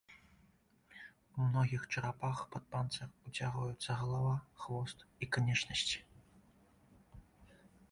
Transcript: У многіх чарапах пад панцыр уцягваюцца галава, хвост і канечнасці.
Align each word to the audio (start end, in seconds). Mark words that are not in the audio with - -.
У 1.35 1.49
многіх 1.49 1.83
чарапах 1.93 2.41
пад 2.55 2.63
панцыр 2.71 3.07
уцягваюцца 3.29 3.91
галава, 4.01 4.33
хвост 4.65 5.07
і 5.25 5.31
канечнасці. 5.39 5.99